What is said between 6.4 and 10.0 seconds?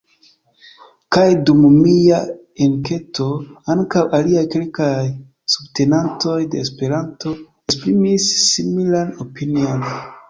de Esperanto esprimis similan opinion.